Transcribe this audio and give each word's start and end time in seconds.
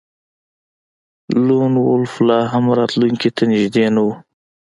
لون 1.45 1.73
وولف 1.85 2.13
لاهم 2.29 2.63
راتلونکي 2.79 3.29
ته 3.35 3.43
نږدې 3.51 3.85
نه 3.95 4.01
و 4.05 4.07